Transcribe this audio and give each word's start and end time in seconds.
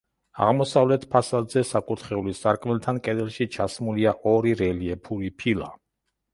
აღმოსავლეთ 0.43 1.03
ფასადზე, 1.11 1.63
საკურთხევლის 1.73 2.41
სარკმელთან, 2.47 3.01
კედელში 3.09 3.49
ჩასმულია 3.59 4.17
ორი 4.35 4.57
რელიეფური 4.65 5.35
ფილა. 5.43 5.73